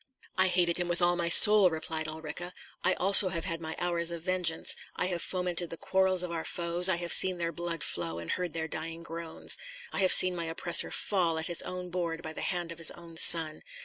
"I 0.35 0.47
hated 0.47 0.77
him 0.77 0.87
with 0.87 0.99
all 1.03 1.15
my 1.15 1.29
soul," 1.29 1.69
replied 1.69 2.07
Ulrica; 2.07 2.53
"I 2.83 2.95
also 2.95 3.29
have 3.29 3.45
had 3.45 3.61
my 3.61 3.75
hours 3.77 4.09
of 4.09 4.23
vengeance; 4.23 4.75
I 4.95 5.05
have 5.05 5.21
fomented 5.21 5.69
the 5.69 5.77
quarrels 5.77 6.23
of 6.23 6.31
our 6.31 6.43
foes; 6.43 6.89
I 6.89 6.95
have 6.95 7.13
seen 7.13 7.37
their 7.37 7.51
blood 7.51 7.83
flow, 7.83 8.17
and 8.17 8.31
heard 8.31 8.53
their 8.53 8.67
dying 8.67 9.03
groans; 9.03 9.59
I 9.93 9.99
have 9.99 10.11
seen 10.11 10.35
my 10.35 10.45
oppressor 10.45 10.89
fall 10.89 11.37
at 11.37 11.45
his 11.45 11.61
own 11.61 11.91
board 11.91 12.23
by 12.23 12.33
the 12.33 12.41
hand 12.41 12.71
of 12.71 12.79
his 12.79 12.89
own 12.89 13.15
son. 13.15 13.61